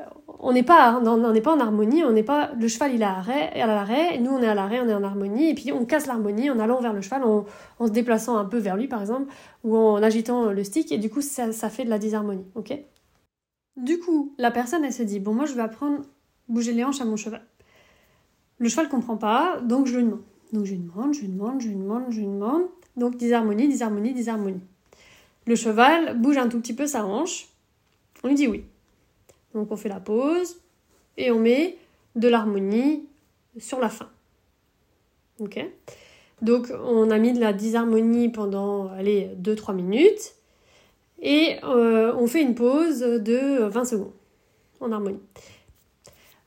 euh, 0.00 0.04
on 0.40 0.52
n'est 0.52 0.64
pas, 0.64 1.00
on 1.00 1.32
n'est 1.32 1.40
pas 1.40 1.54
en 1.54 1.60
harmonie, 1.60 2.02
on 2.02 2.10
n'est 2.10 2.24
pas, 2.24 2.50
le 2.58 2.66
cheval 2.66 2.92
il 2.94 3.02
est 3.02 3.04
à 3.04 3.12
l'arrêt, 3.12 3.60
à 3.60 3.66
l'arrêt, 3.66 4.18
nous 4.18 4.32
on 4.32 4.42
est 4.42 4.48
à 4.48 4.54
l'arrêt, 4.54 4.80
on 4.80 4.88
est 4.88 4.94
en 4.94 5.04
harmonie, 5.04 5.50
et 5.50 5.54
puis 5.54 5.70
on 5.72 5.84
casse 5.84 6.06
l'harmonie 6.06 6.50
en 6.50 6.58
allant 6.58 6.80
vers 6.80 6.92
le 6.92 7.02
cheval, 7.02 7.22
en, 7.22 7.44
en, 7.78 7.86
se 7.86 7.92
déplaçant 7.92 8.36
un 8.36 8.44
peu 8.44 8.58
vers 8.58 8.76
lui 8.76 8.88
par 8.88 9.00
exemple, 9.00 9.32
ou 9.62 9.76
en 9.76 10.02
agitant 10.02 10.46
le 10.46 10.64
stick, 10.64 10.90
et 10.90 10.98
du 10.98 11.08
coup 11.08 11.20
ça, 11.20 11.52
ça 11.52 11.68
fait 11.68 11.84
de 11.84 11.90
la 11.90 11.98
disharmonie, 11.98 12.46
ok? 12.56 12.76
Du 13.76 13.98
coup, 13.98 14.34
la 14.38 14.50
personne, 14.50 14.84
elle 14.84 14.92
se 14.92 15.02
dit, 15.02 15.20
bon, 15.20 15.34
moi, 15.34 15.46
je 15.46 15.54
vais 15.54 15.62
apprendre 15.62 16.04
bouger 16.48 16.72
les 16.72 16.84
hanches 16.84 17.00
à 17.00 17.04
mon 17.04 17.16
cheval. 17.16 17.42
Le 18.58 18.68
cheval 18.68 18.88
comprend 18.88 19.16
pas, 19.16 19.60
donc 19.60 19.86
je 19.86 19.96
lui 19.96 20.04
demande. 20.04 20.22
Donc 20.52 20.66
je 20.66 20.72
lui 20.72 20.78
demande, 20.78 21.14
je 21.14 21.20
lui 21.20 21.28
demande, 21.28 21.60
je 21.60 21.68
lui 21.68 21.76
demande, 21.76 22.04
je 22.10 22.20
lui 22.20 22.26
demande. 22.26 22.62
Donc 22.96 23.16
disharmonie, 23.16 23.68
disharmonie, 23.68 24.12
disharmonie. 24.12 24.60
Le 25.46 25.56
cheval 25.56 26.18
bouge 26.18 26.36
un 26.36 26.48
tout 26.48 26.60
petit 26.60 26.74
peu 26.74 26.86
sa 26.86 27.04
hanche. 27.04 27.48
On 28.22 28.28
lui 28.28 28.34
dit 28.34 28.46
oui. 28.46 28.64
Donc 29.54 29.72
on 29.72 29.76
fait 29.76 29.88
la 29.88 30.00
pause 30.00 30.60
et 31.16 31.30
on 31.30 31.40
met 31.40 31.78
de 32.16 32.28
l'harmonie 32.28 33.06
sur 33.58 33.80
la 33.80 33.88
fin. 33.88 34.08
Ok? 35.40 35.58
Donc 36.42 36.70
on 36.84 37.10
a 37.10 37.18
mis 37.18 37.32
de 37.32 37.40
la 37.40 37.52
disharmonie 37.52 38.28
pendant, 38.28 38.88
allez, 38.88 39.30
2-3 39.42 39.74
minutes. 39.74 40.34
Et 41.22 41.56
euh, 41.62 42.12
on 42.16 42.26
fait 42.26 42.42
une 42.42 42.54
pause 42.54 43.00
de 43.00 43.64
20 43.64 43.84
secondes 43.84 44.12
en 44.80 44.90
harmonie. 44.90 45.20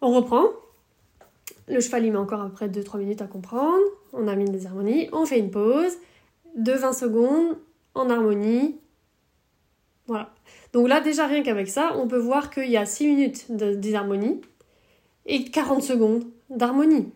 On 0.02 0.12
reprend. 0.12 0.44
Le 1.68 1.80
cheval, 1.80 2.06
il 2.06 2.12
met 2.12 2.18
encore 2.18 2.42
après 2.42 2.68
2-3 2.68 3.00
minutes 3.00 3.22
à 3.22 3.28
comprendre. 3.28 3.82
On 4.14 4.28
a 4.28 4.36
mis 4.36 4.68
harmonies. 4.68 5.10
On 5.14 5.26
fait 5.26 5.40
une 5.40 5.50
pause 5.50 5.94
de 6.56 6.74
20 6.74 6.94
secondes 6.94 7.58
en 7.96 8.10
harmonie. 8.10 8.76
Voilà. 10.08 10.30
Donc 10.74 10.90
là, 10.90 11.00
déjà, 11.00 11.26
rien 11.26 11.42
qu'avec 11.42 11.70
ça, 11.70 11.94
on 11.98 12.08
peut 12.08 12.20
voir 12.20 12.52
qu'il 12.52 12.70
y 12.70 12.78
a 12.78 12.86
6 12.86 13.08
minutes 13.08 13.56
de 13.56 13.74
disharmonie 13.74 14.42
et 15.26 15.46
40 15.46 15.82
secondes 15.82 16.26
d'harmonie. 16.50 17.12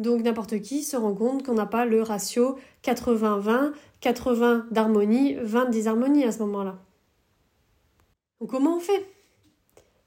Donc 0.00 0.22
n'importe 0.22 0.62
qui 0.62 0.82
se 0.82 0.96
rend 0.96 1.14
compte 1.14 1.44
qu'on 1.44 1.52
n'a 1.52 1.66
pas 1.66 1.84
le 1.84 2.00
ratio 2.00 2.56
80-20, 2.84 3.72
80 4.00 4.66
d'harmonie, 4.70 5.34
20 5.34 5.66
de 5.66 5.70
disharmonie 5.70 6.24
à 6.24 6.32
ce 6.32 6.38
moment-là. 6.38 6.78
Donc 8.40 8.48
comment 8.48 8.78
on 8.78 8.80
fait? 8.80 9.04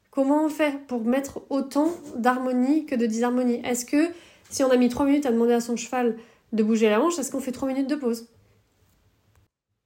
Comment 0.09 0.45
on 0.45 0.49
fait 0.49 0.79
pour 0.87 1.03
mettre 1.03 1.43
autant 1.51 1.91
d'harmonie 2.15 2.87
que 2.87 2.95
de 2.95 3.05
disharmonie? 3.05 3.61
Est-ce 3.63 3.85
que 3.85 4.07
si 4.49 4.63
on 4.63 4.71
a 4.71 4.77
mis 4.77 4.89
3 4.89 5.05
minutes 5.05 5.27
à 5.27 5.31
demander 5.31 5.53
à 5.53 5.61
son 5.61 5.75
cheval 5.75 6.17
de 6.53 6.63
bouger 6.63 6.89
la 6.89 6.99
hanche, 6.99 7.19
est-ce 7.19 7.31
qu'on 7.31 7.39
fait 7.39 7.51
3 7.51 7.67
minutes 7.67 7.87
de 7.87 7.95
pause? 7.95 8.27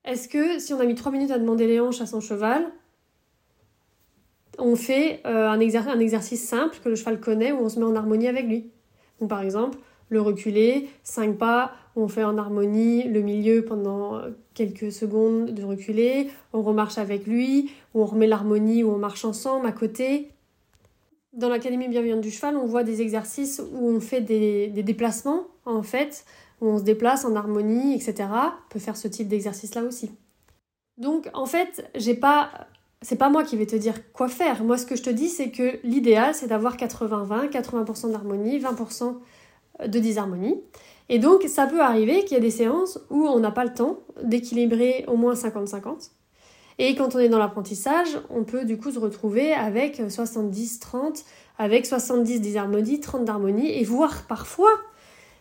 Est-ce 0.05 0.29
que 0.29 0.57
si 0.59 0.73
on 0.73 0.79
a 0.79 0.85
mis 0.85 0.95
3 0.95 1.11
minutes 1.11 1.31
à 1.31 1.37
demander 1.37 1.67
les 1.67 1.81
hanches 1.81 1.99
à 1.99 2.05
son 2.05 2.21
cheval, 2.21 2.65
on 4.57 4.77
fait 4.77 5.19
euh, 5.25 5.49
un, 5.49 5.59
un 5.59 5.99
exercice 5.99 6.47
simple 6.47 6.77
que 6.81 6.87
le 6.87 6.95
cheval 6.95 7.19
connaît 7.19 7.51
où 7.51 7.57
on 7.57 7.67
se 7.67 7.77
met 7.77 7.85
en 7.85 7.97
harmonie 7.97 8.29
avec 8.29 8.45
lui? 8.45 8.71
Donc 9.19 9.29
par 9.29 9.41
exemple, 9.41 9.77
le 10.09 10.21
reculer, 10.21 10.89
5 11.03 11.37
pas, 11.37 11.71
on 11.95 12.07
fait 12.07 12.23
en 12.23 12.37
harmonie 12.37 13.03
le 13.03 13.21
milieu 13.21 13.65
pendant 13.65 14.21
quelques 14.53 14.91
secondes 14.91 15.51
de 15.53 15.63
reculer, 15.63 16.29
on 16.53 16.61
remarche 16.61 16.97
avec 16.97 17.25
lui, 17.25 17.71
ou 17.93 18.01
on 18.01 18.05
remet 18.05 18.27
l'harmonie, 18.27 18.83
ou 18.83 18.91
on 18.91 18.97
marche 18.97 19.25
ensemble 19.25 19.67
à 19.67 19.71
côté. 19.71 20.29
Dans 21.33 21.49
l'Académie 21.49 21.87
bienveillante 21.87 22.21
du 22.21 22.31
cheval, 22.31 22.57
on 22.57 22.65
voit 22.65 22.83
des 22.83 23.01
exercices 23.01 23.61
où 23.73 23.87
on 23.87 23.99
fait 23.99 24.21
des, 24.21 24.69
déplacements, 24.69 25.47
en 25.65 25.83
fait, 25.83 26.25
où 26.61 26.67
on 26.67 26.77
se 26.77 26.83
déplace 26.83 27.25
en 27.25 27.35
harmonie, 27.35 27.93
etc. 27.93 28.29
On 28.31 28.69
peut 28.69 28.79
faire 28.79 28.97
ce 28.97 29.07
type 29.07 29.27
d'exercice 29.27 29.75
là 29.75 29.83
aussi. 29.83 30.11
Donc, 30.97 31.29
en 31.33 31.45
fait, 31.45 31.89
j'ai 31.95 32.15
pas 32.15 32.49
c'est 33.03 33.15
pas 33.15 33.29
moi 33.29 33.43
qui 33.43 33.55
vais 33.55 33.67
te 33.67 33.75
dire 33.75 34.11
quoi 34.11 34.27
faire. 34.27 34.63
Moi, 34.63 34.75
ce 34.79 34.87
que 34.87 34.95
je 34.95 35.03
te 35.03 35.11
dis, 35.11 35.29
c'est 35.29 35.51
que 35.51 35.77
l'idéal, 35.83 36.33
c'est 36.33 36.47
d'avoir 36.47 36.77
80-20, 36.77 37.51
80%, 37.51 38.11
d'harmonie, 38.11 38.57
20% 38.57 39.17
de 39.85 39.99
disharmonie. 39.99 40.61
Et 41.09 41.19
donc, 41.19 41.43
ça 41.47 41.67
peut 41.67 41.81
arriver 41.81 42.23
qu'il 42.23 42.33
y 42.33 42.37
a 42.37 42.41
des 42.41 42.51
séances 42.51 42.99
où 43.09 43.27
on 43.27 43.39
n'a 43.39 43.51
pas 43.51 43.63
le 43.63 43.73
temps 43.73 43.99
d'équilibrer 44.23 45.05
au 45.07 45.15
moins 45.15 45.33
50-50. 45.33 46.11
Et 46.79 46.95
quand 46.95 47.15
on 47.15 47.19
est 47.19 47.29
dans 47.29 47.39
l'apprentissage, 47.39 48.19
on 48.29 48.43
peut 48.43 48.65
du 48.65 48.77
coup 48.77 48.91
se 48.91 48.99
retrouver 48.99 49.53
avec 49.53 49.99
70-30, 49.99 51.23
avec 51.57 51.85
70 51.85 52.39
disharmonies, 52.41 52.99
30 52.99 53.25
d'harmonie, 53.25 53.71
et 53.71 53.83
voir 53.83 54.27
parfois, 54.27 54.69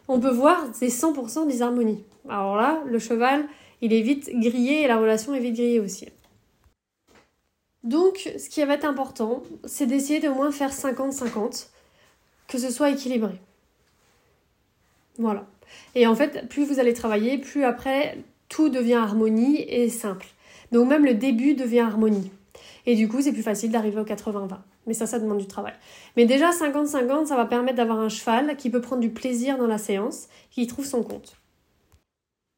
on 0.09 0.19
peut 0.19 0.31
voir 0.31 0.71
des 0.81 0.89
100% 0.89 1.47
disharmonie. 1.47 2.05
Alors 2.29 2.57
là, 2.57 2.81
le 2.87 2.99
cheval, 2.99 3.45
il 3.83 3.93
est 3.93 4.03
vite 4.03 4.31
grillé 4.35 4.83
et 4.83 4.89
la 4.89 4.99
relation 4.99 5.35
est 5.35 5.41
vite 5.41 5.57
grillée 5.57 5.81
aussi. 5.81 6.09
Donc, 7.83 8.31
ce 8.39 8.49
qui 8.49 8.65
va 8.65 8.75
être 8.75 8.85
important, 8.85 9.43
c'est 9.65 9.87
d'essayer 9.87 10.21
de 10.21 10.29
moins 10.29 10.51
faire 10.51 10.73
50-50, 10.73 11.69
que 12.49 12.59
ce 12.59 12.71
soit 12.71 12.91
équilibré. 12.91 13.39
Voilà. 15.19 15.47
Et 15.95 16.07
en 16.07 16.15
fait, 16.15 16.49
plus 16.49 16.65
vous 16.65 16.81
allez 16.81 16.95
travailler, 16.95 17.39
plus 17.39 17.65
après, 17.65 18.19
tout 18.49 18.69
devient 18.69 18.95
harmonie 18.95 19.63
et 19.63 19.89
simple. 19.89 20.27
Donc 20.73 20.89
même 20.89 21.05
le 21.05 21.15
début 21.15 21.55
devient 21.55 21.81
harmonie. 21.81 22.31
Et 22.87 22.95
du 22.95 23.09
coup, 23.09 23.21
c'est 23.21 23.33
plus 23.33 23.43
facile 23.43 23.71
d'arriver 23.71 24.01
au 24.01 24.05
80-20. 24.05 24.59
Mais 24.87 24.95
ça, 24.95 25.07
ça 25.07 25.19
demande 25.19 25.39
du 25.39 25.47
travail. 25.47 25.75
Mais 26.17 26.25
déjà, 26.25 26.51
50-50, 26.51 27.27
ça 27.27 27.37
va 27.37 27.45
permettre 27.45 27.77
d'avoir 27.77 27.99
un 27.99 28.09
cheval 28.09 28.57
qui 28.57 28.71
peut 28.71 28.81
prendre 28.81 29.01
du 29.01 29.11
plaisir 29.11 29.59
dans 29.59 29.67
la 29.67 29.79
séance, 29.79 30.29
qui 30.51 30.67
trouve 30.67 30.87
son 30.87 31.03
compte. 31.03 31.37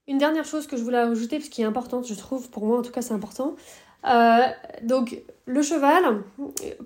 Une 0.06 0.18
dernière 0.18 0.44
chose 0.44 0.66
que 0.66 0.76
je 0.76 0.82
voulais 0.82 0.98
ajouter, 0.98 1.38
parce 1.38 1.48
qui 1.48 1.62
est 1.62 1.66
importante, 1.66 2.06
je 2.06 2.14
trouve, 2.14 2.50
pour 2.50 2.64
moi 2.64 2.78
en 2.78 2.82
tout 2.82 2.92
cas 2.92 3.02
c'est 3.02 3.12
important. 3.12 3.56
Euh, 4.06 4.46
donc 4.82 5.20
le 5.44 5.62
cheval, 5.62 6.22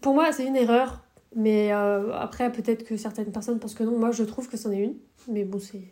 pour 0.00 0.14
moi 0.14 0.32
c'est 0.32 0.44
une 0.44 0.56
erreur, 0.56 1.00
mais 1.34 1.72
euh, 1.72 2.12
après 2.14 2.50
peut-être 2.52 2.84
que 2.84 2.96
certaines 2.96 3.32
personnes 3.32 3.58
pensent 3.58 3.74
que 3.74 3.84
non, 3.84 3.98
moi 3.98 4.10
je 4.12 4.24
trouve 4.24 4.48
que 4.48 4.56
c'en 4.56 4.70
est 4.70 4.78
une, 4.78 4.94
mais 5.28 5.44
bon 5.44 5.58
c'est 5.58 5.82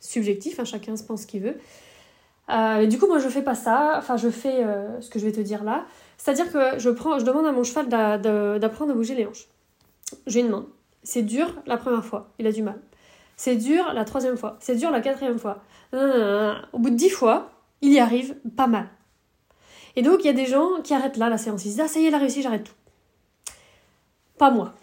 subjectif, 0.00 0.58
hein, 0.60 0.64
chacun 0.64 0.96
se 0.96 1.04
pense 1.04 1.22
ce 1.22 1.26
qu'il 1.26 1.42
veut. 1.42 1.56
Euh, 2.50 2.86
du 2.86 2.98
coup 2.98 3.06
moi 3.06 3.18
je 3.18 3.28
fais 3.28 3.42
pas 3.42 3.54
ça, 3.54 3.94
enfin 3.98 4.16
je 4.16 4.28
fais 4.28 4.64
ce 5.00 5.08
que 5.08 5.18
je 5.18 5.24
vais 5.24 5.32
te 5.32 5.40
dire 5.40 5.64
là, 5.64 5.86
c'est-à-dire 6.18 6.52
que 6.52 6.78
je, 6.78 6.90
prends, 6.90 7.18
je 7.18 7.24
demande 7.24 7.46
à 7.46 7.52
mon 7.52 7.64
cheval 7.64 7.88
d'apprendre 7.88 8.92
à 8.92 8.94
bouger 8.94 9.14
les 9.14 9.26
hanches. 9.26 9.48
Je 10.26 10.38
lui 10.38 10.46
demande, 10.46 10.66
c'est 11.02 11.22
dur 11.22 11.54
la 11.66 11.76
première 11.76 12.04
fois, 12.04 12.32
il 12.38 12.46
a 12.46 12.52
du 12.52 12.62
mal. 12.62 12.80
C'est 13.36 13.56
dur 13.56 13.94
la 13.94 14.04
troisième 14.04 14.36
fois. 14.36 14.58
C'est 14.60 14.76
dur 14.76 14.90
la 14.90 15.00
quatrième 15.00 15.38
fois. 15.38 15.62
Au 15.94 16.78
bout 16.78 16.90
de 16.90 16.94
dix 16.94 17.08
fois, 17.08 17.52
il 17.80 17.90
y 17.90 17.98
arrive 17.98 18.36
pas 18.54 18.66
mal. 18.66 18.90
Et 19.96 20.02
donc, 20.02 20.20
il 20.20 20.26
y 20.26 20.30
a 20.30 20.34
des 20.34 20.46
gens 20.46 20.82
qui 20.82 20.94
arrêtent 20.94 21.16
là 21.16 21.28
la 21.28 21.38
séance. 21.38 21.64
Ils 21.64 21.70
disent 21.70 21.80
Ah, 21.80 21.88
ça 21.88 22.00
y 22.00 22.04
est, 22.04 22.08
il 22.08 22.14
a 22.14 22.18
réussi, 22.18 22.42
j'arrête 22.42 22.64
tout. 22.64 23.52
Pas 24.38 24.50
moi. 24.50 24.74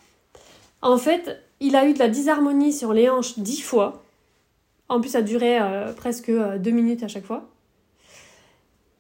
En 0.82 0.98
fait, 0.98 1.42
il 1.60 1.76
a 1.76 1.88
eu 1.88 1.94
de 1.94 2.00
la 2.00 2.08
disharmonie 2.08 2.74
sur 2.74 2.94
les 2.94 3.10
hanches 3.10 3.40
dix 3.40 3.62
fois. 3.62 4.04
En 4.90 5.02
plus, 5.02 5.10
ça 5.10 5.22
durait 5.22 5.60
euh, 5.62 5.94
presque 5.94 6.30
euh, 6.30 6.58
deux 6.58 6.72
minutes 6.72 7.04
à 7.04 7.08
chaque 7.08 7.26
fois. 7.26 7.50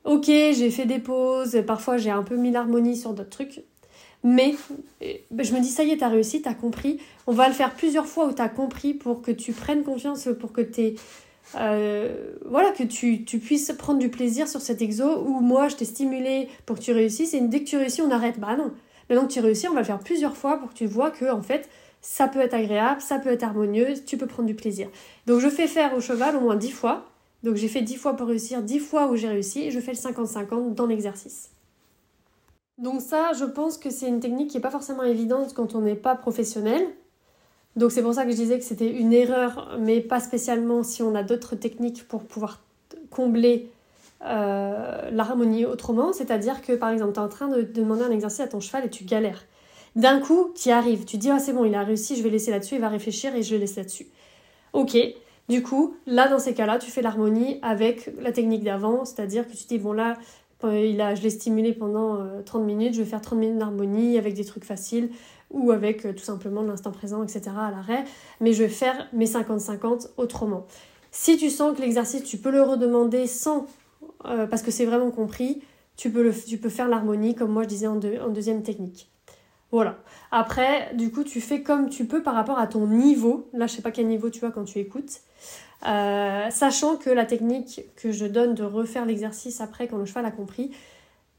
Ok, 0.04 0.26
j'ai 0.26 0.72
fait 0.72 0.86
des 0.86 1.00
pauses, 1.00 1.62
parfois 1.68 1.98
j'ai 1.98 2.10
un 2.10 2.24
peu 2.24 2.38
mis 2.38 2.52
l'harmonie 2.52 2.96
sur 2.96 3.14
d'autres 3.14 3.30
trucs. 3.30 3.62
Mais 4.24 4.56
euh, 5.04 5.14
je 5.38 5.54
me 5.54 5.60
dis, 5.60 5.70
ça 5.70 5.84
y 5.84 5.92
est, 5.92 5.98
t'as 5.98 6.08
réussi, 6.08 6.42
t'as 6.42 6.54
compris. 6.54 7.00
On 7.28 7.34
va 7.34 7.48
le 7.48 7.54
faire 7.54 7.74
plusieurs 7.76 8.08
fois 8.08 8.28
où 8.28 8.32
t'as 8.32 8.50
compris 8.50 8.94
pour 8.94 9.22
que 9.22 9.32
tu 9.32 9.52
prennes 9.52 9.84
confiance, 9.84 10.28
pour 10.40 10.54
que 10.54 10.62
voilà, 11.54 12.72
que 12.72 12.84
tu, 12.84 13.24
tu, 13.24 13.40
puisses 13.40 13.72
prendre 13.78 14.00
du 14.00 14.10
plaisir 14.10 14.48
sur 14.48 14.62
cet 14.62 14.82
exo 14.82 15.24
où 15.26 15.40
moi 15.40 15.70
je 15.70 15.76
t'ai 15.76 15.86
stimulé 15.86 16.50
pour 16.66 16.78
que 16.78 16.82
tu 16.82 16.92
réussisses 16.92 17.34
et 17.34 17.42
dès 17.42 17.62
que 17.62 17.70
tu 17.70 17.78
réussis, 17.78 18.02
on 18.02 18.12
arrête. 18.12 18.40
Bah 18.40 18.56
non. 18.58 18.74
Maintenant 19.10 19.28
que 19.28 19.34
tu 19.34 19.40
réussis, 19.40 19.68
on 19.68 19.74
va 19.74 19.80
le 19.80 19.86
faire 19.86 20.00
plusieurs 20.00 20.36
fois 20.36 20.58
pour 20.58 20.70
que 20.70 20.74
tu 20.74 20.86
vois 20.86 21.12
que 21.12 21.32
en 21.32 21.42
fait, 21.42 21.70
ça 22.02 22.28
peut 22.28 22.40
être 22.40 22.54
agréable, 22.54 23.02
ça 23.02 23.20
peut 23.20 23.30
être 23.30 23.44
harmonieux, 23.44 23.94
tu 24.06 24.18
peux 24.18 24.28
prendre 24.28 24.48
du 24.48 24.56
plaisir. 24.56 24.90
Donc 25.26 25.40
je 25.40 25.50
fais 25.50 25.68
faire 25.68 25.96
au 25.96 26.02
cheval 26.02 26.36
au 26.36 26.42
moins 26.42 26.56
10 26.56 26.72
fois. 26.72 27.06
Donc 27.44 27.56
j'ai 27.56 27.68
fait 27.68 27.82
10 27.82 27.96
fois 27.98 28.16
pour 28.16 28.28
réussir, 28.28 28.62
10 28.62 28.80
fois 28.80 29.08
où 29.08 29.16
j'ai 29.16 29.28
réussi 29.28 29.62
et 29.62 29.72
je 29.72 29.80
fais 29.80 29.92
le 29.92 29.98
50-50 29.98 30.74
dans 30.74 30.88
l'exercice. 30.88 31.52
Donc 32.78 33.02
ça, 33.02 33.34
je 33.34 33.46
pense 33.46 33.78
que 33.78 33.90
c'est 33.90 34.08
une 34.08 34.20
technique 34.20 34.52
qui 34.52 34.58
n'est 34.58 34.62
pas 34.62 34.72
forcément 34.72 35.04
évidente 35.04 35.54
quand 35.54 35.76
on 35.76 35.82
n'est 35.82 35.96
pas 35.96 36.16
professionnel. 36.16 36.88
Donc 37.76 37.92
c'est 37.92 38.02
pour 38.02 38.14
ça 38.14 38.26
que 38.26 38.32
je 38.32 38.36
disais 38.36 38.58
que 38.58 38.66
c'était 38.66 38.92
une 38.92 39.14
erreur, 39.14 39.78
mais 39.80 40.02
pas 40.02 40.20
spécialement 40.20 40.84
si 40.84 41.04
on 41.04 41.16
a 41.16 41.24
d'autres 41.24 41.56
techniques 41.56 42.08
pour 42.08 42.24
pouvoir 42.24 42.62
combler 43.10 43.72
euh, 44.24 45.10
l'harmonie 45.12 45.66
autrement. 45.66 46.14
C'est-à-dire 46.14 46.62
que 46.62 46.74
par 46.74 46.90
exemple, 46.90 47.14
tu 47.14 47.20
es 47.20 47.24
en 47.24 47.30
train 47.30 47.48
de 47.48 47.62
demander 47.62 48.04
un 48.04 48.12
exercice 48.12 48.42
à 48.42 48.48
ton 48.48 48.60
cheval 48.60 48.86
et 48.86 48.90
tu 48.90 49.04
galères. 49.04 49.46
D'un 49.96 50.20
coup, 50.20 50.52
tu 50.56 50.70
y 50.70 50.72
arrives, 50.72 51.06
tu 51.06 51.18
dis 51.18 51.30
ah 51.30 51.40
c'est 51.40 51.54
bon, 51.54 51.66
il 51.66 51.74
a 51.76 51.84
réussi, 51.84 52.16
je 52.16 52.24
vais 52.24 52.30
laisser 52.30 52.52
là-dessus, 52.52 52.76
il 52.76 52.82
va 52.82 52.90
réfléchir 52.90 53.36
et 53.36 53.42
je 53.42 53.56
le 53.56 53.62
laisse 53.62 53.76
là-dessus. 53.76 54.08
Ok, 54.74 54.96
du 55.50 55.64
coup, 55.64 55.96
là 56.06 56.28
dans 56.28 56.40
ces 56.40 56.54
cas-là, 56.54 56.78
tu 56.78 56.92
fais 56.92 57.02
l'harmonie 57.02 57.60
avec 57.62 58.12
la 58.20 58.32
technique 58.32 58.64
d'avant, 58.64 59.06
c'est-à-dire 59.06 59.48
que 59.48 59.56
tu 59.56 59.66
dis 59.66 59.80
bon 59.80 59.94
là, 59.94 60.18
il 60.64 61.02
a, 61.02 61.16
je 61.16 61.22
l'ai 61.22 61.30
stimulé 61.30 61.74
pendant 61.74 62.18
30 62.46 62.62
euh, 62.62 62.66
minutes, 62.66 62.94
je 62.94 63.02
vais 63.02 63.10
faire 63.10 63.22
30 63.22 63.40
minutes 63.40 63.58
d'harmonie 63.58 64.18
avec 64.18 64.34
des 64.34 64.46
trucs 64.46 64.66
faciles 64.66 65.10
ou 65.52 65.72
avec 65.72 66.06
euh, 66.06 66.14
tout 66.14 66.24
simplement 66.24 66.62
l'instant 66.62 66.92
présent, 66.92 67.24
etc. 67.24 67.42
à 67.58 67.72
l'arrêt. 67.72 68.04
Mais 68.42 68.54
je 68.54 68.64
vais 68.64 68.70
faire 68.70 69.08
mes 69.14 69.26
50-50 69.26 70.10
autrement. 70.18 70.66
Si 71.12 71.38
tu 71.38 71.50
sens 71.50 71.76
que 71.76 71.82
l'exercice, 71.82 72.24
tu 72.24 72.38
peux 72.38 72.52
le 72.52 72.62
redemander 72.62 73.28
sans, 73.28 73.66
euh, 74.26 74.48
parce 74.48 74.62
que 74.62 74.72
c'est 74.72 74.86
vraiment 74.86 75.12
compris, 75.12 75.62
tu 75.96 76.12
peux, 76.12 76.32
faire 76.32 76.88
l'harmonie 76.88 77.36
comme 77.36 77.52
moi 77.52 77.64
je 77.64 77.68
disais 77.68 77.88
en, 77.88 77.98
en 77.98 78.30
deuxième 78.30 78.64
technique. 78.64 79.10
Voilà. 79.72 79.98
Après, 80.32 80.96
du 80.96 81.12
coup, 81.12 81.24
tu 81.24 81.42
fais 81.42 81.62
comme 81.62 81.90
tu 81.90 82.06
peux 82.06 82.24
par 82.24 82.34
rapport 82.36 82.58
à 82.58 82.68
ton 82.68 82.88
niveau. 82.88 83.50
Là, 83.54 83.68
je 83.68 83.76
sais 83.76 83.82
pas 83.82 83.92
quel 83.92 84.08
niveau 84.08 84.30
tu 84.30 84.46
as 84.46 84.52
quand 84.52 84.64
tu 84.64 84.80
écoutes. 84.80 85.22
Euh, 85.86 86.50
sachant 86.50 86.96
que 86.96 87.10
la 87.10 87.26
technique 87.26 87.82
que 87.96 88.12
je 88.12 88.26
donne 88.26 88.56
de 88.56 88.64
refaire 88.64 89.06
l'exercice 89.06 89.62
après 89.62 89.88
quand 89.88 89.98
le 89.98 90.06
cheval 90.06 90.26
a 90.26 90.32
compris, 90.32 90.72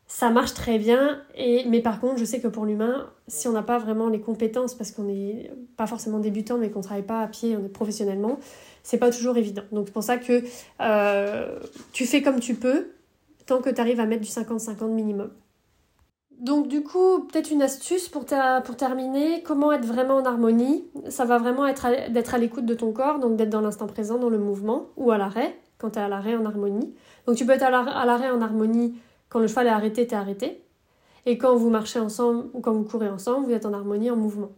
ça 0.08 0.30
marche 0.30 0.54
très 0.54 0.78
bien. 0.78 1.20
Et, 1.36 1.64
mais 1.68 1.80
par 1.80 2.00
contre, 2.00 2.16
je 2.16 2.24
sais 2.24 2.40
que 2.40 2.48
pour 2.48 2.64
l'humain, 2.64 3.10
si 3.28 3.46
on 3.46 3.52
n'a 3.52 3.62
pas 3.62 3.78
vraiment 3.78 4.08
les 4.08 4.20
compétences, 4.20 4.74
parce 4.74 4.90
qu'on 4.90 5.04
n'est 5.04 5.52
pas 5.76 5.86
forcément 5.86 6.18
débutant, 6.18 6.56
mais 6.56 6.70
qu'on 6.70 6.80
travaille 6.80 7.04
pas 7.04 7.20
à 7.20 7.28
pied, 7.28 7.56
on 7.56 7.64
est 7.66 7.68
professionnellement, 7.68 8.38
c'est 8.82 8.98
pas 8.98 9.10
toujours 9.10 9.36
évident. 9.36 9.62
Donc 9.70 9.86
c'est 9.86 9.92
pour 9.92 10.02
ça 10.02 10.16
que 10.16 10.42
euh, 10.80 11.60
tu 11.92 12.06
fais 12.06 12.22
comme 12.22 12.40
tu 12.40 12.54
peux, 12.54 12.88
tant 13.46 13.60
que 13.60 13.68
tu 13.68 13.80
arrives 13.80 14.00
à 14.00 14.06
mettre 14.06 14.22
du 14.22 14.30
50-50 14.30 14.88
minimum. 14.88 15.30
Donc 16.40 16.68
du 16.68 16.82
coup, 16.82 17.24
peut-être 17.24 17.50
une 17.50 17.62
astuce 17.62 18.08
pour, 18.08 18.24
pour 18.64 18.76
terminer, 18.76 19.42
comment 19.42 19.72
être 19.72 19.84
vraiment 19.84 20.16
en 20.16 20.24
harmonie? 20.24 20.86
Ça 21.10 21.26
va 21.26 21.36
vraiment 21.36 21.66
être 21.66 22.10
d'être 22.10 22.34
à 22.34 22.38
l'écoute 22.38 22.64
de 22.64 22.74
ton 22.74 22.92
corps, 22.92 23.18
donc 23.18 23.36
d'être 23.36 23.50
dans 23.50 23.60
l'instant 23.60 23.88
présent, 23.88 24.18
dans 24.18 24.30
le 24.30 24.38
mouvement, 24.38 24.86
ou 24.96 25.10
à 25.10 25.18
l'arrêt, 25.18 25.58
quand 25.76 25.90
tu 25.90 25.98
es 25.98 26.02
à 26.02 26.08
l'arrêt 26.08 26.36
en 26.36 26.46
harmonie. 26.46 26.94
Donc 27.26 27.36
tu 27.36 27.44
peux 27.44 27.52
être 27.52 27.64
à 27.64 28.06
l'arrêt 28.06 28.30
en 28.30 28.40
harmonie 28.40 28.94
quand 29.28 29.40
le 29.40 29.46
cheval 29.46 29.66
est 29.66 29.70
arrêté, 29.70 30.06
tu 30.06 30.14
es 30.14 30.16
arrêté. 30.16 30.62
Et 31.26 31.36
quand 31.36 31.56
vous 31.56 31.70
marchez 31.70 31.98
ensemble 31.98 32.46
ou 32.54 32.60
quand 32.60 32.72
vous 32.72 32.84
courez 32.84 33.08
ensemble, 33.08 33.46
vous 33.46 33.52
êtes 33.52 33.66
en 33.66 33.72
harmonie, 33.72 34.10
en 34.10 34.16
mouvement. 34.16 34.50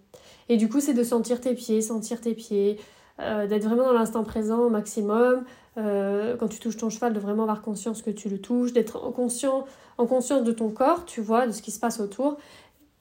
Et 0.48 0.56
du 0.56 0.68
coup, 0.68 0.80
c'est 0.80 0.94
de 0.94 1.02
sentir 1.02 1.40
tes 1.40 1.54
pieds, 1.54 1.80
sentir 1.80 2.20
tes 2.20 2.34
pieds, 2.34 2.78
euh, 3.20 3.46
d'être 3.46 3.64
vraiment 3.64 3.84
dans 3.84 3.92
l'instant 3.92 4.24
présent 4.24 4.60
au 4.60 4.70
maximum. 4.70 5.44
Euh, 5.78 6.36
quand 6.36 6.48
tu 6.48 6.58
touches 6.58 6.76
ton 6.76 6.90
cheval, 6.90 7.12
de 7.12 7.20
vraiment 7.20 7.42
avoir 7.42 7.62
conscience 7.62 8.02
que 8.02 8.10
tu 8.10 8.28
le 8.28 8.40
touches, 8.40 8.72
d'être 8.72 9.04
en, 9.04 9.12
conscient, 9.12 9.64
en 9.98 10.06
conscience 10.06 10.44
de 10.44 10.52
ton 10.52 10.70
corps, 10.70 11.04
tu 11.04 11.20
vois, 11.20 11.46
de 11.46 11.52
ce 11.52 11.62
qui 11.62 11.70
se 11.70 11.80
passe 11.80 12.00
autour. 12.00 12.36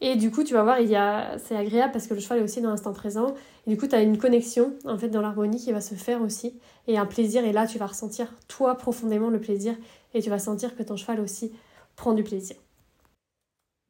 Et 0.02 0.16
du 0.16 0.32
coup, 0.32 0.44
tu 0.44 0.54
vas 0.54 0.64
voir, 0.64 0.80
il 0.80 0.90
y 0.90 0.96
a... 0.96 1.38
c'est 1.38 1.56
agréable 1.56 1.92
parce 1.92 2.08
que 2.08 2.14
le 2.14 2.22
cheval 2.22 2.40
est 2.40 2.44
aussi 2.44 2.62
dans 2.62 2.70
l'instant 2.70 2.94
présent. 2.94 3.36
Et 3.68 3.70
du 3.70 3.78
coup, 3.78 3.88
tu 3.88 3.96
as 3.96 4.02
une 4.02 4.18
connexion 4.18 4.74
en 4.86 4.98
fait 4.98 5.10
dans 5.10 5.22
l'harmonie 5.22 5.58
qui 5.58 5.72
va 5.72 5.82
se 5.82 5.96
faire 5.96 6.22
aussi. 6.22 6.54
Et 6.88 6.98
un 6.98 7.06
plaisir. 7.06 7.44
Et 7.46 7.52
là, 7.52 7.68
tu 7.68 7.78
vas 7.78 7.88
ressentir 7.88 8.34
toi 8.48 8.76
profondément 8.76 9.30
le 9.30 9.40
plaisir. 9.40 9.76
Et 10.13 10.22
tu 10.22 10.30
vas 10.30 10.39
sentir 10.39 10.75
que 10.75 10.84
ton 10.84 10.96
cheval 10.96 11.20
aussi 11.20 11.51
prend 11.96 12.13
du 12.13 12.24
plaisir. 12.24 12.56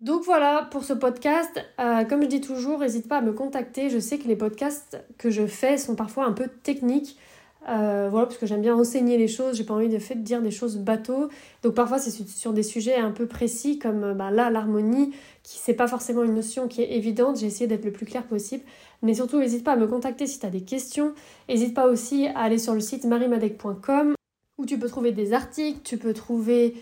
Donc 0.02 0.24
voilà 0.24 0.68
pour 0.72 0.84
ce 0.84 0.94
podcast. 0.94 1.60
Euh, 1.80 2.06
comme 2.06 2.22
je 2.22 2.28
dis 2.28 2.42
toujours, 2.42 2.80
n'hésite 2.80 3.08
pas 3.08 3.18
à 3.18 3.22
me 3.22 3.34
contacter. 3.34 3.90
Je 3.90 4.00
sais 4.00 4.18
que 4.18 4.28
les 4.28 4.38
podcasts 4.38 4.98
que 5.18 5.30
je 5.30 5.46
fais 5.46 5.78
sont 5.78 5.96
parfois 5.96 6.26
un 6.26 6.32
peu 6.32 6.48
techniques. 6.48 7.18
Euh, 7.68 8.08
voilà, 8.10 8.26
parce 8.26 8.38
que 8.38 8.46
j'aime 8.46 8.62
bien 8.62 8.76
enseigner 8.76 9.18
les 9.18 9.28
choses, 9.28 9.58
j'ai 9.58 9.66
pas 9.66 9.74
envie 9.74 9.90
de, 9.90 10.00
fait, 10.00 10.16
dire 10.16 10.42
des 10.42 10.52
choses 10.52 10.78
bateaux. 10.78 11.28
Donc 11.62 11.76
parfois 11.76 12.00
c'est 12.00 12.10
sur 12.10 12.54
des 12.54 12.64
sujets 12.64 12.96
un 12.96 13.12
peu 13.12 13.28
précis, 13.28 13.78
comme 13.78 14.04
euh, 14.06 14.14
bah, 14.14 14.32
là 14.32 14.50
l'harmonie, 14.50 15.12
qui 15.44 15.60
c'est 15.60 15.74
pas 15.74 15.88
forcément 15.88 16.24
une 16.24 16.34
notion 16.34 16.70
qui 16.70 16.82
est 16.82 16.96
évidente. 16.96 17.38
J'ai 17.38 17.48
essayé 17.48 17.68
d'être 17.68 17.84
le 17.84 17.92
plus 17.92 18.06
clair 18.06 18.24
possible. 18.24 18.64
Mais 19.02 19.14
surtout, 19.14 19.40
n'hésite 19.40 19.64
pas 19.64 19.74
à 19.74 19.76
me 19.76 19.88
contacter 19.88 20.26
si 20.28 20.40
tu 20.40 20.46
as 20.46 20.50
des 20.50 20.62
questions. 20.62 21.14
N'hésite 21.50 21.74
pas 21.74 21.88
aussi 21.88 22.28
à 22.28 22.40
aller 22.40 22.58
sur 22.58 22.74
le 22.74 22.80
site 22.80 23.06
marimadec.com 23.06 24.16
où 24.60 24.66
tu 24.66 24.78
peux 24.78 24.90
trouver 24.90 25.12
des 25.14 25.34
articles, 25.34 25.80
tu 25.84 25.98
peux 25.98 26.14
trouver 26.14 26.76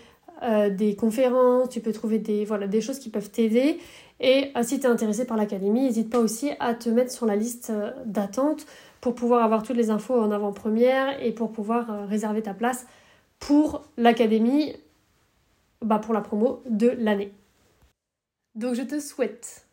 euh, 0.43 0.69
des 0.69 0.95
conférences, 0.95 1.69
tu 1.69 1.79
peux 1.79 1.93
trouver 1.93 2.17
des, 2.17 2.43
voilà, 2.43 2.67
des 2.67 2.81
choses 2.81 2.99
qui 2.99 3.09
peuvent 3.09 3.29
t'aider. 3.29 3.79
Et 4.19 4.51
euh, 4.57 4.63
si 4.63 4.79
tu 4.79 4.87
es 4.87 4.89
intéressé 4.89 5.25
par 5.25 5.37
l'académie, 5.37 5.83
n'hésite 5.83 6.09
pas 6.09 6.19
aussi 6.19 6.49
à 6.59 6.73
te 6.73 6.89
mettre 6.89 7.11
sur 7.11 7.27
la 7.27 7.35
liste 7.35 7.69
euh, 7.69 7.91
d'attente 8.05 8.65
pour 8.99 9.13
pouvoir 9.13 9.43
avoir 9.43 9.61
toutes 9.61 9.77
les 9.77 9.91
infos 9.91 10.19
en 10.19 10.31
avant-première 10.31 11.23
et 11.23 11.31
pour 11.31 11.51
pouvoir 11.51 12.07
réserver 12.09 12.41
ta 12.41 12.55
place 12.55 12.87
pour 13.39 13.83
l'académie, 13.95 14.73
bah 15.83 15.99
pour 15.99 16.15
la 16.15 16.21
promo 16.21 16.63
de 16.67 16.89
l'année. 16.97 17.31
Donc 18.55 18.73
je 18.73 18.81
te 18.81 18.99
souhaite 18.99 19.67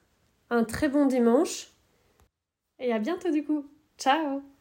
un 0.51 0.65
très 0.65 0.91
bon 0.91 1.07
dimanche 1.07 1.69
et 2.79 2.93
à 2.93 2.99
bientôt 2.99 3.31
du 3.31 3.45
coup. 3.45 3.65
Ciao 3.97 4.54